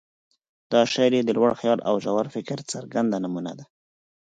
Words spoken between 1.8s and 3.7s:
او ژور فکر څرګنده نمونه ده.